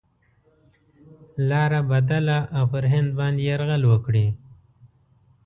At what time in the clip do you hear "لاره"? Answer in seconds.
1.49-1.81